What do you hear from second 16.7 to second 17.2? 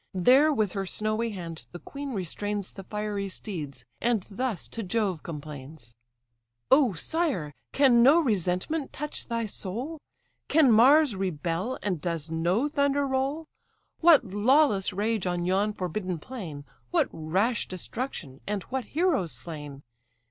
What